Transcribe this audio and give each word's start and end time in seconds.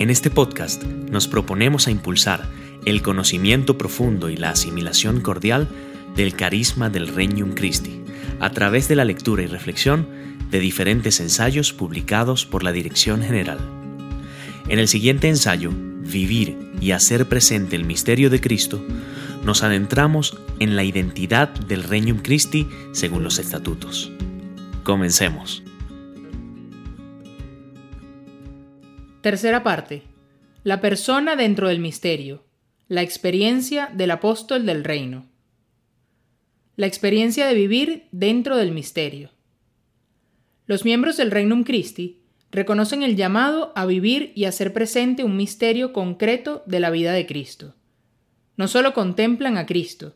En 0.00 0.08
este 0.08 0.30
podcast 0.30 0.82
nos 0.82 1.28
proponemos 1.28 1.86
a 1.86 1.90
impulsar 1.90 2.48
el 2.86 3.02
conocimiento 3.02 3.76
profundo 3.76 4.30
y 4.30 4.36
la 4.38 4.48
asimilación 4.48 5.20
cordial 5.20 5.68
del 6.16 6.34
carisma 6.34 6.88
del 6.88 7.06
Regnum 7.06 7.52
Christi 7.52 8.00
a 8.40 8.48
través 8.48 8.88
de 8.88 8.96
la 8.96 9.04
lectura 9.04 9.42
y 9.42 9.46
reflexión 9.46 10.08
de 10.50 10.58
diferentes 10.58 11.20
ensayos 11.20 11.74
publicados 11.74 12.46
por 12.46 12.62
la 12.62 12.72
Dirección 12.72 13.22
General. 13.22 13.58
En 14.68 14.78
el 14.78 14.88
siguiente 14.88 15.28
ensayo, 15.28 15.70
Vivir 15.70 16.56
y 16.80 16.92
hacer 16.92 17.28
presente 17.28 17.76
el 17.76 17.84
misterio 17.84 18.30
de 18.30 18.40
Cristo, 18.40 18.82
nos 19.44 19.62
adentramos 19.62 20.38
en 20.60 20.76
la 20.76 20.84
identidad 20.84 21.50
del 21.50 21.82
Regnum 21.82 22.20
Christi 22.20 22.66
según 22.92 23.22
los 23.22 23.38
estatutos. 23.38 24.10
Comencemos. 24.82 25.62
Tercera 29.20 29.62
parte. 29.62 30.02
La 30.64 30.80
persona 30.80 31.36
dentro 31.36 31.68
del 31.68 31.78
misterio. 31.78 32.46
La 32.88 33.02
experiencia 33.02 33.90
del 33.94 34.12
apóstol 34.12 34.64
del 34.64 34.82
reino. 34.82 35.26
La 36.76 36.86
experiencia 36.86 37.46
de 37.46 37.52
vivir 37.52 38.08
dentro 38.12 38.56
del 38.56 38.72
misterio. 38.72 39.30
Los 40.64 40.86
miembros 40.86 41.18
del 41.18 41.30
Regnum 41.30 41.64
Christi 41.64 42.22
reconocen 42.50 43.02
el 43.02 43.14
llamado 43.14 43.74
a 43.76 43.84
vivir 43.84 44.32
y 44.34 44.46
hacer 44.46 44.72
presente 44.72 45.22
un 45.22 45.36
misterio 45.36 45.92
concreto 45.92 46.62
de 46.64 46.80
la 46.80 46.88
vida 46.88 47.12
de 47.12 47.26
Cristo. 47.26 47.74
No 48.56 48.68
solo 48.68 48.94
contemplan 48.94 49.58
a 49.58 49.66
Cristo, 49.66 50.14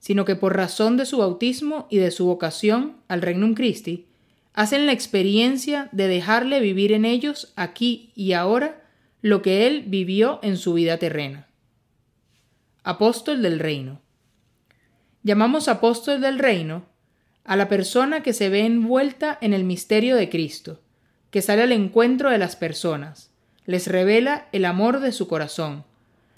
sino 0.00 0.24
que 0.24 0.34
por 0.34 0.56
razón 0.56 0.96
de 0.96 1.06
su 1.06 1.18
bautismo 1.18 1.86
y 1.90 1.98
de 1.98 2.10
su 2.10 2.26
vocación 2.26 2.96
al 3.06 3.22
Regnum 3.22 3.54
Christi, 3.54 4.08
hacen 4.54 4.86
la 4.86 4.92
experiencia 4.92 5.88
de 5.92 6.08
dejarle 6.08 6.60
vivir 6.60 6.92
en 6.92 7.04
ellos 7.04 7.52
aquí 7.56 8.12
y 8.14 8.32
ahora 8.32 8.82
lo 9.20 9.40
que 9.40 9.66
él 9.66 9.84
vivió 9.86 10.40
en 10.42 10.56
su 10.56 10.74
vida 10.74 10.98
terrena. 10.98 11.46
Apóstol 12.82 13.42
del 13.42 13.58
Reino. 13.58 14.00
Llamamos 15.22 15.68
apóstol 15.68 16.20
del 16.20 16.38
Reino 16.38 16.84
a 17.44 17.56
la 17.56 17.68
persona 17.68 18.22
que 18.22 18.32
se 18.32 18.48
ve 18.48 18.66
envuelta 18.66 19.38
en 19.40 19.54
el 19.54 19.64
misterio 19.64 20.16
de 20.16 20.28
Cristo, 20.28 20.80
que 21.30 21.42
sale 21.42 21.62
al 21.62 21.72
encuentro 21.72 22.30
de 22.30 22.38
las 22.38 22.56
personas, 22.56 23.30
les 23.66 23.86
revela 23.86 24.48
el 24.52 24.64
amor 24.64 25.00
de 25.00 25.12
su 25.12 25.28
corazón, 25.28 25.84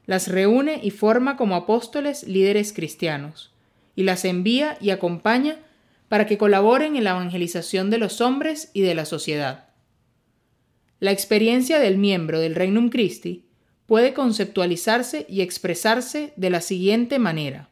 las 0.07 0.29
reúne 0.29 0.81
y 0.83 0.91
forma 0.91 1.37
como 1.37 1.57
apóstoles 1.57 2.25
líderes 2.25 2.73
cristianos, 2.73 3.53
y 3.97 4.03
las 4.03 4.25
envía 4.25 4.77
y 4.81 4.91
acompaña 4.91 5.59
para 6.15 6.27
que 6.27 6.39
colaboren 6.39 6.95
en 6.95 7.03
la 7.03 7.11
evangelización 7.11 7.91
de 7.91 7.99
los 7.99 8.21
hombres 8.21 8.71
y 8.73 8.83
de 8.83 8.95
la 8.95 9.05
sociedad. 9.05 9.71
La 11.01 11.11
experiencia 11.11 11.81
del 11.81 11.99
miembro 11.99 12.39
del 12.39 12.55
Regnum 12.55 12.89
Christi 12.89 13.47
puede 13.87 14.15
conceptualizarse 14.15 15.27
y 15.29 15.41
expresarse 15.41 16.33
de 16.37 16.51
la 16.51 16.61
siguiente 16.61 17.19
manera. 17.19 17.69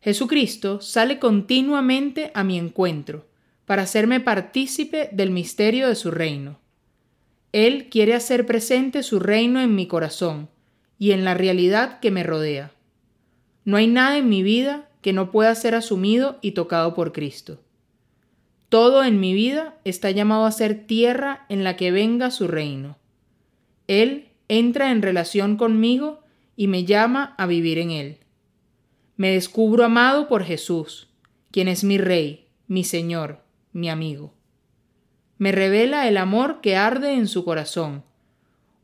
Jesucristo 0.00 0.80
sale 0.80 1.20
continuamente 1.20 2.32
a 2.34 2.42
mi 2.42 2.58
encuentro 2.58 3.28
para 3.66 3.82
hacerme 3.82 4.18
partícipe 4.18 5.10
del 5.12 5.30
misterio 5.30 5.86
de 5.88 5.94
su 5.94 6.10
reino. 6.10 6.58
Él 7.52 7.88
quiere 7.88 8.14
hacer 8.14 8.46
presente 8.46 9.04
su 9.04 9.20
reino 9.20 9.60
en 9.60 9.76
mi 9.76 9.86
corazón 9.86 10.48
y 10.98 11.12
en 11.12 11.24
la 11.24 11.34
realidad 11.34 12.00
que 12.00 12.10
me 12.10 12.24
rodea. 12.24 12.72
No 13.64 13.76
hay 13.76 13.86
nada 13.86 14.18
en 14.18 14.28
mi 14.28 14.42
vida 14.42 14.88
que 15.04 15.12
no 15.12 15.30
pueda 15.30 15.54
ser 15.54 15.74
asumido 15.74 16.38
y 16.40 16.52
tocado 16.52 16.94
por 16.94 17.12
Cristo. 17.12 17.60
Todo 18.70 19.04
en 19.04 19.20
mi 19.20 19.34
vida 19.34 19.78
está 19.84 20.10
llamado 20.10 20.46
a 20.46 20.50
ser 20.50 20.86
tierra 20.86 21.44
en 21.50 21.62
la 21.62 21.76
que 21.76 21.92
venga 21.92 22.30
su 22.30 22.48
reino. 22.48 22.96
Él 23.86 24.28
entra 24.48 24.92
en 24.92 25.02
relación 25.02 25.58
conmigo 25.58 26.22
y 26.56 26.68
me 26.68 26.86
llama 26.86 27.34
a 27.36 27.44
vivir 27.44 27.76
en 27.76 27.90
Él. 27.90 28.16
Me 29.18 29.32
descubro 29.32 29.84
amado 29.84 30.26
por 30.26 30.42
Jesús, 30.42 31.10
quien 31.50 31.68
es 31.68 31.84
mi 31.84 31.98
Rey, 31.98 32.46
mi 32.66 32.82
Señor, 32.82 33.42
mi 33.74 33.90
amigo. 33.90 34.32
Me 35.36 35.52
revela 35.52 36.08
el 36.08 36.16
amor 36.16 36.62
que 36.62 36.76
arde 36.76 37.12
en 37.12 37.28
su 37.28 37.44
corazón, 37.44 38.04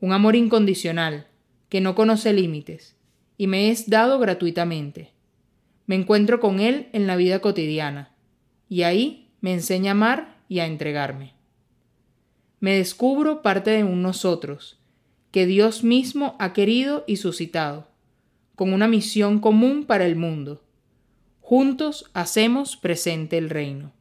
un 0.03 0.13
amor 0.13 0.37
incondicional, 0.37 1.29
que 1.71 1.81
no 1.81 1.95
conoce 1.95 2.35
límites, 2.35 2.95
y 3.39 3.47
me 3.47 3.71
es 3.71 3.89
dado 3.89 4.19
gratuitamente. 4.19 5.15
Me 5.91 5.97
encuentro 5.97 6.39
con 6.39 6.61
Él 6.61 6.89
en 6.93 7.09
la 7.09 7.17
vida 7.17 7.41
cotidiana 7.41 8.15
y 8.69 8.83
ahí 8.83 9.33
me 9.41 9.53
enseña 9.53 9.91
a 9.91 9.95
amar 9.95 10.37
y 10.49 10.61
a 10.61 10.67
entregarme. 10.67 11.35
Me 12.61 12.77
descubro 12.77 13.43
parte 13.43 13.73
de 13.73 13.83
un 13.83 14.01
nosotros, 14.01 14.79
que 15.33 15.47
Dios 15.47 15.83
mismo 15.83 16.37
ha 16.39 16.53
querido 16.53 17.03
y 17.09 17.17
suscitado, 17.17 17.89
con 18.55 18.73
una 18.73 18.87
misión 18.87 19.41
común 19.41 19.85
para 19.85 20.07
el 20.07 20.15
mundo. 20.15 20.63
Juntos 21.41 22.09
hacemos 22.15 22.77
presente 22.77 23.37
el 23.37 23.51
reino. 23.51 23.93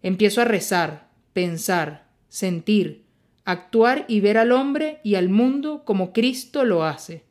Empiezo 0.00 0.40
a 0.40 0.46
rezar, 0.46 1.10
pensar, 1.34 2.08
sentir, 2.30 3.04
actuar 3.44 4.06
y 4.08 4.20
ver 4.20 4.38
al 4.38 4.50
hombre 4.50 5.00
y 5.04 5.16
al 5.16 5.28
mundo 5.28 5.84
como 5.84 6.14
Cristo 6.14 6.64
lo 6.64 6.84
hace. 6.84 7.26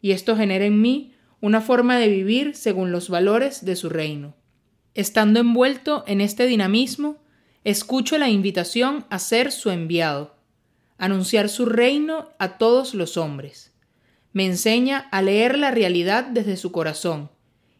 Y 0.00 0.10
esto 0.10 0.34
genera 0.34 0.64
en 0.64 0.80
mí 0.80 1.12
una 1.42 1.60
forma 1.60 1.98
de 1.98 2.08
vivir 2.08 2.54
según 2.54 2.92
los 2.92 3.10
valores 3.10 3.64
de 3.64 3.74
su 3.74 3.90
reino. 3.90 4.34
Estando 4.94 5.40
envuelto 5.40 6.04
en 6.06 6.20
este 6.20 6.46
dinamismo, 6.46 7.16
escucho 7.64 8.16
la 8.16 8.30
invitación 8.30 9.04
a 9.10 9.18
ser 9.18 9.50
su 9.50 9.70
enviado, 9.70 10.36
anunciar 10.98 11.48
su 11.48 11.66
reino 11.66 12.28
a 12.38 12.58
todos 12.58 12.94
los 12.94 13.16
hombres. 13.16 13.72
Me 14.32 14.46
enseña 14.46 15.08
a 15.10 15.20
leer 15.20 15.58
la 15.58 15.72
realidad 15.72 16.24
desde 16.24 16.56
su 16.56 16.70
corazón 16.70 17.28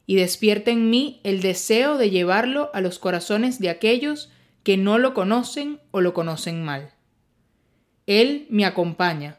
y 0.07 0.17
despierta 0.17 0.73
en 0.73 0.91
mí 0.91 1.21
el 1.23 1.41
deseo 1.41 1.99
de 1.99 2.11
llevarlo 2.11 2.71
a 2.75 2.81
los 2.81 2.99
corazones 2.99 3.61
de 3.61 3.71
aquellos 3.71 4.29
que 4.65 4.77
no 4.77 4.99
lo 4.99 5.15
conocen 5.15 5.79
o 5.93 6.01
lo 6.01 6.15
conocen 6.15 6.65
mal. 6.65 6.95
Él 8.09 8.49
me 8.51 8.65
acompaña, 8.65 9.39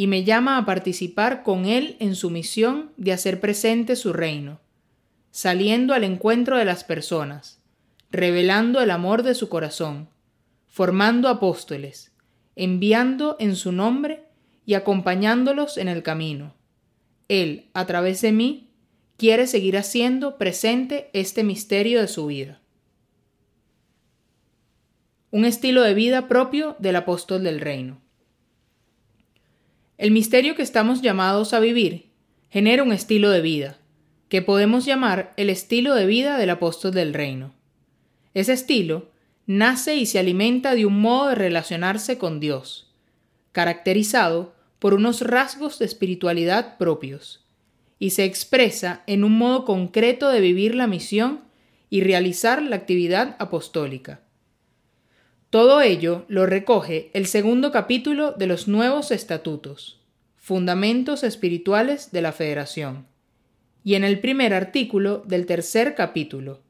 y 0.00 0.06
me 0.06 0.24
llama 0.24 0.56
a 0.56 0.64
participar 0.64 1.42
con 1.42 1.66
Él 1.66 1.98
en 2.00 2.14
su 2.14 2.30
misión 2.30 2.90
de 2.96 3.12
hacer 3.12 3.38
presente 3.38 3.96
su 3.96 4.14
reino, 4.14 4.58
saliendo 5.30 5.92
al 5.92 6.04
encuentro 6.04 6.56
de 6.56 6.64
las 6.64 6.84
personas, 6.84 7.60
revelando 8.10 8.80
el 8.80 8.92
amor 8.92 9.22
de 9.22 9.34
su 9.34 9.50
corazón, 9.50 10.08
formando 10.68 11.28
apóstoles, 11.28 12.12
enviando 12.56 13.36
en 13.40 13.56
su 13.56 13.72
nombre 13.72 14.24
y 14.64 14.72
acompañándolos 14.72 15.76
en 15.76 15.88
el 15.88 16.02
camino. 16.02 16.54
Él, 17.28 17.68
a 17.74 17.84
través 17.84 18.22
de 18.22 18.32
mí, 18.32 18.70
quiere 19.18 19.46
seguir 19.46 19.76
haciendo 19.76 20.38
presente 20.38 21.10
este 21.12 21.44
misterio 21.44 22.00
de 22.00 22.08
su 22.08 22.24
vida. 22.24 22.62
Un 25.30 25.44
estilo 25.44 25.82
de 25.82 25.92
vida 25.92 26.26
propio 26.26 26.74
del 26.78 26.96
apóstol 26.96 27.44
del 27.44 27.60
reino. 27.60 28.00
El 30.00 30.12
misterio 30.12 30.54
que 30.54 30.62
estamos 30.62 31.02
llamados 31.02 31.52
a 31.52 31.60
vivir 31.60 32.06
genera 32.48 32.82
un 32.82 32.90
estilo 32.90 33.28
de 33.28 33.42
vida, 33.42 33.76
que 34.30 34.40
podemos 34.40 34.86
llamar 34.86 35.34
el 35.36 35.50
estilo 35.50 35.94
de 35.94 36.06
vida 36.06 36.38
del 36.38 36.48
apóstol 36.48 36.92
del 36.92 37.12
reino. 37.12 37.52
Ese 38.32 38.54
estilo 38.54 39.10
nace 39.44 39.96
y 39.96 40.06
se 40.06 40.18
alimenta 40.18 40.74
de 40.74 40.86
un 40.86 40.98
modo 41.02 41.28
de 41.28 41.34
relacionarse 41.34 42.16
con 42.16 42.40
Dios, 42.40 42.90
caracterizado 43.52 44.54
por 44.78 44.94
unos 44.94 45.20
rasgos 45.20 45.78
de 45.78 45.84
espiritualidad 45.84 46.78
propios, 46.78 47.44
y 47.98 48.08
se 48.08 48.24
expresa 48.24 49.02
en 49.06 49.22
un 49.22 49.36
modo 49.36 49.66
concreto 49.66 50.30
de 50.30 50.40
vivir 50.40 50.76
la 50.76 50.86
misión 50.86 51.42
y 51.90 52.00
realizar 52.00 52.62
la 52.62 52.76
actividad 52.76 53.36
apostólica. 53.38 54.22
Todo 55.50 55.80
ello 55.80 56.24
lo 56.28 56.46
recoge 56.46 57.10
el 57.12 57.26
segundo 57.26 57.72
capítulo 57.72 58.30
de 58.30 58.46
los 58.46 58.68
nuevos 58.68 59.10
estatutos, 59.10 59.99
Fundamentos 60.50 61.22
Espirituales 61.22 62.10
de 62.10 62.22
la 62.22 62.32
Federación, 62.32 63.06
y 63.84 63.94
en 63.94 64.02
el 64.02 64.18
primer 64.18 64.52
artículo 64.52 65.22
del 65.24 65.46
tercer 65.46 65.94
capítulo, 65.94 66.60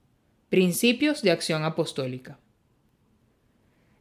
Principios 0.50 1.22
de 1.22 1.30
Acción 1.30 1.64
Apostólica. 1.64 2.38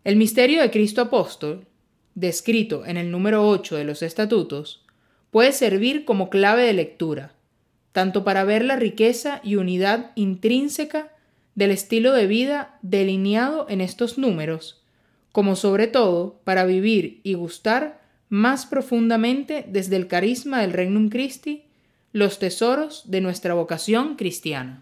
El 0.04 0.18
misterio 0.18 0.62
de 0.62 0.70
Cristo 0.70 1.00
Apóstol, 1.00 1.66
descrito 2.14 2.86
en 2.86 2.98
el 2.98 3.10
número 3.10 3.48
8 3.48 3.78
de 3.78 3.86
los 3.86 4.02
estatutos, 4.02 4.84
puede 5.32 5.54
servir 5.54 6.04
como 6.04 6.30
clave 6.30 6.64
de 6.64 6.74
lectura, 6.74 7.36
tanto 7.94 8.26
para 8.26 8.44
ver 8.44 8.66
la 8.66 8.76
riqueza 8.76 9.40
y 9.46 9.56
unidad 9.56 10.12
intrínseca 10.16 11.14
del 11.56 11.72
estilo 11.72 12.12
de 12.12 12.28
vida 12.28 12.78
delineado 12.82 13.66
en 13.70 13.80
estos 13.80 14.18
números, 14.18 14.84
como 15.32 15.56
sobre 15.56 15.88
todo 15.88 16.42
para 16.44 16.66
vivir 16.66 17.22
y 17.24 17.36
gustar 17.36 18.09
más 18.30 18.66
profundamente 18.66 19.66
desde 19.68 19.96
el 19.96 20.08
carisma 20.08 20.62
del 20.62 20.74
Regnum 20.74 21.10
Christi 21.10 21.64
los 22.12 22.40
tesoros 22.40 23.10
de 23.10 23.22
nuestra 23.22 23.54
vocación 23.54 24.16
cristiana. 24.16 24.82